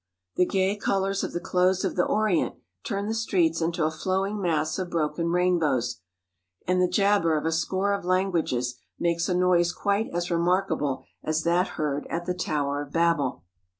[0.35, 3.91] The gay col ours of the clothes of the Orient turn the streets into a
[3.91, 5.99] flowing mass of broken rainbows,
[6.65, 11.43] and the jabber of a score of languages makes a noise quite as remarkable as
[11.43, 13.43] that heard at the Tower of Babel.